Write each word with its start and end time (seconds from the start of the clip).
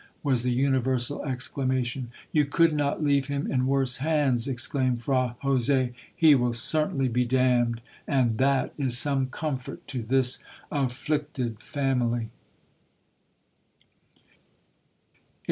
'—was 0.23 0.41
the 0.41 0.51
universal 0.51 1.23
exclamation. 1.25 2.09
'You 2.31 2.45
could 2.45 2.73
not 2.73 3.03
leave 3.03 3.27
him 3.27 3.45
in 3.45 3.67
worse 3.67 3.97
hands,' 3.97 4.47
exclaimed 4.47 5.03
Fra 5.03 5.35
Jose—'He 5.43 6.33
will 6.33 6.53
certainly 6.55 7.07
be 7.07 7.23
damned—and—that 7.23 8.73
is 8.79 8.97
some 8.97 9.27
comfort 9.27 9.85
to 9.89 10.01
this 10.01 10.39
afflicted 10.71 11.59
family.' 11.61 12.31